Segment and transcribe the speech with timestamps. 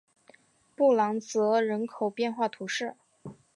[0.75, 2.95] 布朗泽人口变化图示